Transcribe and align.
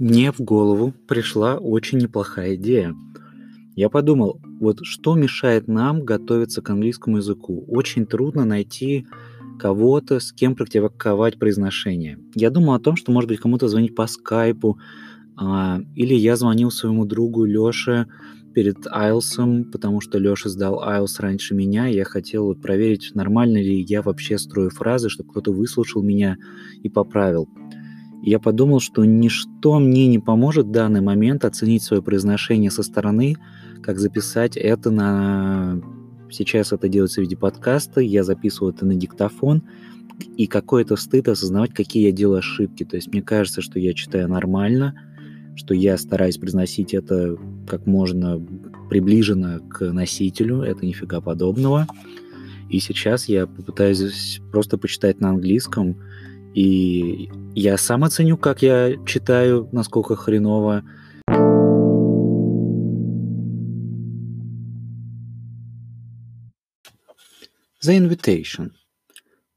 Мне 0.00 0.32
в 0.32 0.40
голову 0.40 0.94
пришла 1.06 1.58
очень 1.58 1.98
неплохая 1.98 2.54
идея. 2.54 2.96
Я 3.76 3.90
подумал, 3.90 4.40
вот 4.58 4.78
что 4.82 5.14
мешает 5.14 5.68
нам 5.68 6.04
готовиться 6.04 6.62
к 6.62 6.70
английскому 6.70 7.18
языку? 7.18 7.64
Очень 7.68 8.06
трудно 8.06 8.46
найти 8.46 9.06
кого-то, 9.58 10.18
с 10.18 10.32
кем 10.32 10.56
практиковать 10.56 11.38
произношение. 11.38 12.18
Я 12.34 12.48
думал 12.48 12.74
о 12.74 12.80
том, 12.80 12.96
что, 12.96 13.12
может 13.12 13.28
быть, 13.28 13.40
кому-то 13.40 13.68
звонить 13.68 13.94
по 13.94 14.06
скайпу, 14.06 14.78
а, 15.36 15.80
или 15.94 16.14
я 16.14 16.36
звонил 16.36 16.70
своему 16.70 17.04
другу 17.04 17.44
Лёше 17.44 18.06
перед 18.52 18.86
IELTS, 18.86 19.64
потому 19.70 20.00
что 20.00 20.18
Лёша 20.18 20.48
сдал 20.48 20.82
IELTS 20.82 21.20
раньше 21.20 21.54
меня, 21.54 21.86
я 21.86 22.04
хотел 22.04 22.46
вот 22.46 22.60
проверить, 22.60 23.10
нормально 23.14 23.58
ли 23.58 23.80
я 23.80 24.02
вообще 24.02 24.38
строю 24.38 24.70
фразы, 24.70 25.08
чтобы 25.08 25.30
кто-то 25.30 25.52
выслушал 25.52 26.02
меня 26.02 26.36
и 26.82 26.88
поправил. 26.88 27.48
И 28.22 28.30
я 28.30 28.38
подумал, 28.38 28.80
что 28.80 29.04
ничто 29.04 29.78
мне 29.78 30.06
не 30.06 30.18
поможет 30.18 30.66
в 30.66 30.70
данный 30.70 31.00
момент 31.00 31.44
оценить 31.44 31.82
свое 31.82 32.02
произношение 32.02 32.70
со 32.70 32.82
стороны, 32.82 33.36
как 33.82 33.98
записать 33.98 34.56
это 34.56 34.90
на... 34.90 35.80
Сейчас 36.30 36.72
это 36.72 36.88
делается 36.88 37.20
в 37.20 37.24
виде 37.24 37.36
подкаста, 37.36 38.00
я 38.00 38.22
записываю 38.22 38.72
это 38.72 38.86
на 38.86 38.94
диктофон, 38.94 39.62
и 40.36 40.46
какой-то 40.46 40.96
стыд 40.96 41.28
осознавать, 41.28 41.72
какие 41.72 42.06
я 42.06 42.12
делаю 42.12 42.38
ошибки. 42.38 42.84
То 42.84 42.96
есть 42.96 43.08
мне 43.08 43.22
кажется, 43.22 43.62
что 43.62 43.78
я 43.78 43.94
читаю 43.94 44.28
нормально, 44.28 44.94
что 45.56 45.74
я 45.74 45.98
стараюсь 45.98 46.38
произносить 46.38 46.94
это 46.94 47.36
как 47.66 47.86
можно 47.86 48.44
приближенно 48.88 49.60
к 49.60 49.92
носителю, 49.92 50.62
это 50.62 50.84
нифига 50.84 51.20
подобного. 51.20 51.86
И 52.68 52.78
сейчас 52.78 53.28
я 53.28 53.46
попытаюсь 53.46 54.40
просто 54.52 54.78
почитать 54.78 55.20
на 55.20 55.30
английском, 55.30 55.96
и 56.54 57.30
я 57.54 57.76
сам 57.76 58.04
оценю, 58.04 58.36
как 58.36 58.62
я 58.62 58.96
читаю, 59.06 59.68
насколько 59.72 60.16
хреново. 60.16 60.84
The 67.82 67.96
invitation. 67.96 68.72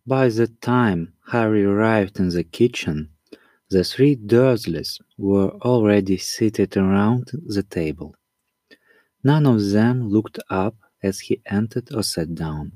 By 0.05 0.30
the 0.30 0.47
time 0.61 1.14
Harry 1.31 1.64
arrived 1.64 2.19
in 2.19 2.30
the 2.30 2.44
kitchen, 2.44 3.12
the 3.73 3.83
three 3.83 4.16
Dursleys 4.16 4.99
were 5.17 5.49
already 5.71 6.17
seated 6.17 6.77
around 6.77 7.31
the 7.47 7.63
table. 7.63 8.15
None 9.23 9.47
of 9.47 9.71
them 9.71 10.07
looked 10.09 10.38
up 10.49 10.75
as 11.02 11.19
he 11.19 11.41
entered 11.47 11.91
or 11.91 12.03
sat 12.03 12.35
down. 12.35 12.73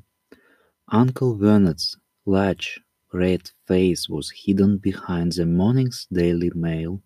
Uncle 0.91 1.37
Vernet's 1.37 1.95
large 2.25 2.81
red 3.13 3.51
face 3.67 4.09
was 4.09 4.33
hidden 4.43 4.79
behind 4.79 5.33
the 5.33 5.45
morning's 5.45 6.07
Daily 6.11 6.51
Mail, 6.55 7.03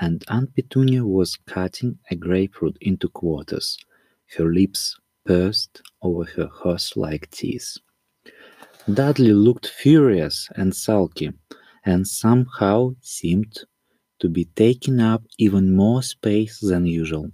and 0.00 0.24
Aunt 0.26 0.52
Petunia 0.56 1.04
was 1.04 1.36
cutting 1.46 1.98
a 2.10 2.16
grapefruit 2.16 2.76
into 2.80 3.08
quarters, 3.08 3.78
her 4.36 4.52
lips 4.52 4.98
pursed 5.24 5.82
over 6.02 6.24
her 6.24 6.46
horse-like 6.46 7.30
teeth. 7.30 7.76
Dudley 8.92 9.32
looked 9.32 9.68
furious 9.68 10.48
and 10.56 10.74
sulky, 10.74 11.32
and 11.84 12.06
somehow 12.06 12.94
seemed 13.00 13.64
to 14.18 14.28
be 14.28 14.46
taking 14.56 15.00
up 15.00 15.22
even 15.38 15.74
more 15.74 16.02
space 16.02 16.60
than 16.60 16.86
usual. 16.86 17.30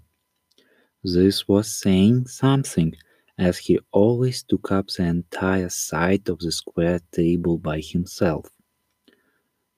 This 1.05 1.47
was 1.49 1.71
saying 1.71 2.27
something, 2.27 2.95
as 3.39 3.57
he 3.59 3.79
always 3.93 4.43
took 4.43 4.71
up 4.71 4.89
the 4.89 5.05
entire 5.05 5.71
side 5.71 6.29
of 6.29 6.39
the 6.41 6.53
square 6.53 7.01
table 7.13 7.57
by 7.59 7.81
himself. 7.81 8.51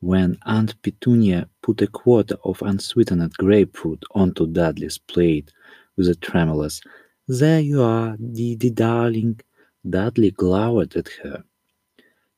When 0.01 0.37
Aunt 0.47 0.81
Petunia 0.83 1.49
put 1.63 1.81
a 1.81 1.87
quarter 1.87 2.37
of 2.45 2.61
unsweetened 2.63 3.35
grapefruit 3.35 4.03
onto 4.13 4.49
Dudley's 4.49 4.99
plate 4.99 5.53
with 5.97 6.09
a 6.09 6.17
tremulous, 6.17 6.81
There 7.29 7.61
you 7.61 7.83
are, 7.83 8.17
Didi 8.17 8.71
darling, 8.71 9.41
Dudley 9.89 10.33
glowered 10.33 10.97
at 10.97 11.09
her. 11.23 11.45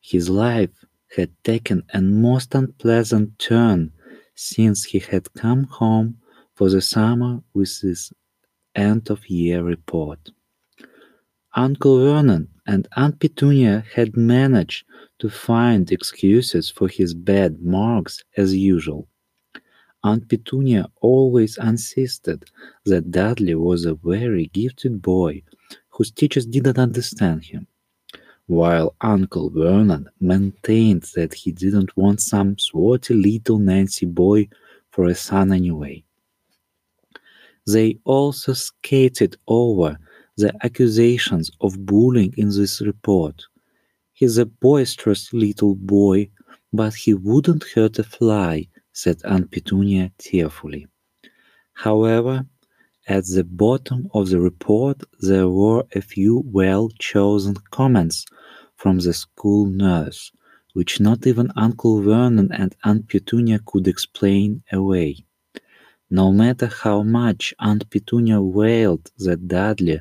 His 0.02 0.28
life 0.28 0.84
had 1.16 1.30
taken 1.44 1.82
a 1.92 2.00
most 2.00 2.54
unpleasant 2.54 3.38
turn 3.38 3.92
since 4.34 4.84
he 4.84 4.98
had 4.98 5.32
come 5.34 5.64
home 5.64 6.18
for 6.54 6.68
the 6.70 6.80
summer 6.80 7.40
with 7.52 7.80
his 7.80 8.12
end 8.74 9.10
of 9.10 9.28
year 9.28 9.62
report. 9.62 10.30
Uncle 11.56 12.00
Vernon 12.00 12.48
and 12.66 12.88
Aunt 12.96 13.20
Petunia 13.20 13.84
had 13.94 14.16
managed 14.16 14.84
to 15.20 15.30
find 15.30 15.90
excuses 15.92 16.68
for 16.68 16.88
his 16.88 17.14
bad 17.14 17.62
marks 17.62 18.24
as 18.36 18.54
usual. 18.56 19.06
Aunt 20.02 20.28
Petunia 20.28 20.90
always 21.00 21.56
insisted 21.56 22.44
that 22.84 23.10
Dudley 23.10 23.54
was 23.54 23.84
a 23.84 23.94
very 23.94 24.46
gifted 24.48 25.00
boy 25.00 25.42
whose 25.90 26.10
teachers 26.10 26.44
didn't 26.44 26.78
understand 26.78 27.44
him, 27.44 27.66
while 28.46 28.94
Uncle 29.00 29.50
Vernon 29.50 30.08
maintained 30.20 31.02
that 31.14 31.32
he 31.32 31.52
didn't 31.52 31.96
want 31.96 32.20
some 32.20 32.58
swarthy 32.58 33.14
little 33.14 33.58
Nancy 33.58 34.06
boy 34.06 34.48
for 34.90 35.06
a 35.06 35.14
son 35.14 35.52
anyway. 35.52 36.04
They 37.66 37.98
also 38.04 38.52
skated 38.52 39.36
over 39.48 39.98
the 40.36 40.52
accusations 40.62 41.50
of 41.60 41.86
bullying 41.86 42.34
in 42.36 42.50
this 42.50 42.82
report. 42.82 43.42
He's 44.12 44.36
a 44.36 44.46
boisterous 44.46 45.32
little 45.32 45.74
boy, 45.74 46.28
but 46.72 46.94
he 46.94 47.14
wouldn't 47.14 47.64
hurt 47.74 47.98
a 47.98 48.04
fly, 48.04 48.68
said 48.92 49.22
Aunt 49.24 49.50
Petunia 49.50 50.12
tearfully. 50.18 50.86
However, 51.72 52.46
at 53.08 53.26
the 53.26 53.44
bottom 53.44 54.08
of 54.14 54.30
the 54.30 54.40
report 54.40 55.02
there 55.20 55.48
were 55.48 55.84
a 55.94 56.00
few 56.00 56.42
well 56.46 56.88
chosen 56.98 57.54
comments 57.70 58.24
from 58.84 58.98
the 58.98 59.14
school 59.14 59.64
nurse, 59.64 60.30
which 60.74 61.00
not 61.00 61.26
even 61.26 61.50
Uncle 61.56 62.02
Vernon 62.02 62.52
and 62.52 62.76
Aunt 62.84 63.08
Petunia 63.08 63.58
could 63.64 63.88
explain 63.88 64.62
away. 64.70 65.24
No 66.10 66.30
matter 66.30 66.66
how 66.66 67.02
much 67.02 67.54
Aunt 67.60 67.88
Petunia 67.88 68.42
wailed 68.42 69.10
that 69.24 69.48
Dudley 69.48 70.00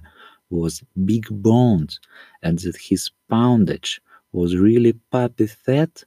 was 0.50 0.84
big 1.06 1.26
boned 1.32 1.98
and 2.46 2.60
that 2.60 2.76
his 2.76 3.10
poundage 3.30 4.02
was 4.34 4.58
really 4.58 4.92
puppy 5.14 5.48
fat 5.48 6.04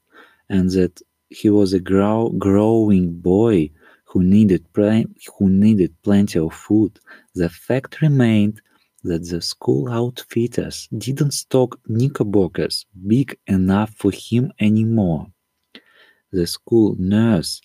and 0.50 0.68
that 0.72 1.00
he 1.30 1.48
was 1.48 1.72
a 1.72 1.80
grow- 1.80 2.28
growing 2.46 3.06
boy 3.32 3.70
who 4.04 4.22
needed 4.22 4.62
pl- 4.74 5.10
who 5.38 5.48
needed 5.48 5.92
plenty 6.02 6.38
of 6.38 6.52
food 6.52 6.92
the 7.34 7.48
fact 7.48 8.02
remained 8.02 8.60
that 9.06 9.28
the 9.28 9.40
school 9.40 9.88
outfitters 9.88 10.88
didn't 10.98 11.32
stock 11.32 11.78
knickerbockers 11.86 12.86
big 13.06 13.38
enough 13.46 13.90
for 13.90 14.10
him 14.10 14.52
anymore. 14.60 15.26
The 16.32 16.46
school 16.46 16.96
nurse 16.98 17.60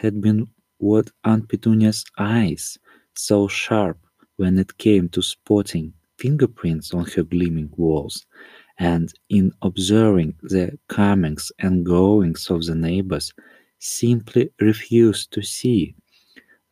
had 0.00 0.20
been 0.20 0.48
what 0.78 1.10
aunt 1.24 1.48
petunia's 1.48 2.04
eyes 2.18 2.78
so 3.14 3.48
sharp 3.48 3.98
when 4.36 4.58
it 4.58 4.76
came 4.78 5.08
to 5.10 5.22
spotting 5.22 5.92
fingerprints 6.18 6.94
on 6.94 7.04
her 7.06 7.22
gleaming 7.22 7.70
walls, 7.76 8.26
and 8.78 9.12
in 9.28 9.52
observing 9.62 10.34
the 10.42 10.78
comings 10.88 11.52
and 11.58 11.84
goings 11.84 12.50
of 12.50 12.64
the 12.64 12.74
neighbors, 12.74 13.32
simply 13.78 14.50
refused 14.60 15.32
to 15.32 15.42
see 15.42 15.94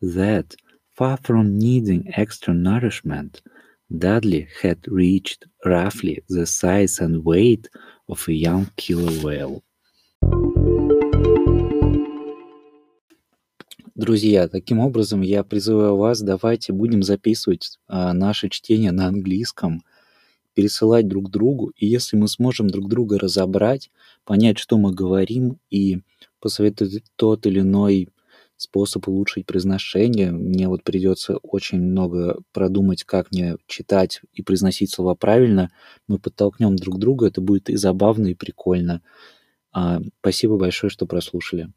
that, 0.01 0.55
far 0.93 1.17
from 1.17 1.57
needing 1.57 2.03
extra 2.15 2.53
nourishment, 2.53 3.41
Dudley 3.91 4.47
had 4.61 4.87
reached 4.87 5.45
roughly 5.65 6.23
the 6.29 6.45
size 6.45 6.99
and 6.99 7.25
weight 7.25 7.67
of 8.07 8.25
a 8.29 8.33
young 8.33 8.71
killer 8.77 9.11
whale. 9.21 9.63
Друзья, 13.93 14.47
таким 14.47 14.79
образом 14.79 15.21
я 15.21 15.43
призываю 15.43 15.97
вас, 15.97 16.21
давайте 16.21 16.71
будем 16.71 17.03
записывать 17.03 17.77
а, 17.87 18.13
наше 18.13 18.47
чтение 18.47 18.93
на 18.93 19.07
английском, 19.07 19.83
пересылать 20.53 21.09
друг 21.09 21.29
другу, 21.29 21.73
и 21.75 21.85
если 21.85 22.15
мы 22.15 22.29
сможем 22.29 22.69
друг 22.69 22.87
друга 22.87 23.19
разобрать, 23.19 23.91
понять, 24.23 24.57
что 24.57 24.77
мы 24.77 24.93
говорим, 24.93 25.59
и 25.69 26.01
посоветовать 26.39 27.03
тот 27.17 27.45
или 27.45 27.59
иной 27.59 28.07
способ 28.61 29.07
улучшить 29.07 29.45
произношение, 29.45 30.31
мне 30.31 30.67
вот 30.67 30.83
придется 30.83 31.37
очень 31.37 31.81
много 31.81 32.41
продумать, 32.53 33.03
как 33.03 33.31
мне 33.31 33.57
читать 33.67 34.21
и 34.33 34.41
произносить 34.41 34.93
слова 34.93 35.15
правильно, 35.15 35.71
мы 36.07 36.19
подтолкнем 36.19 36.75
друг 36.75 36.99
друга, 36.99 37.27
это 37.27 37.41
будет 37.41 37.69
и 37.69 37.75
забавно, 37.75 38.27
и 38.27 38.35
прикольно. 38.35 39.01
А, 39.73 40.01
спасибо 40.19 40.57
большое, 40.57 40.89
что 40.89 41.05
прослушали. 41.05 41.71